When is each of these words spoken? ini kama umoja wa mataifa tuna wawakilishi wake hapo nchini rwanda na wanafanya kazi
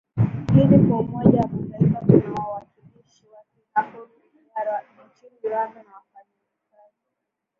ini 0.59 0.63
kama 0.77 0.99
umoja 0.99 1.41
wa 1.41 1.47
mataifa 1.47 1.99
tuna 2.03 2.33
wawakilishi 2.47 3.27
wake 3.27 3.67
hapo 3.73 3.97
nchini 5.07 5.49
rwanda 5.49 5.83
na 5.83 5.89
wanafanya 5.89 6.27
kazi 6.71 7.01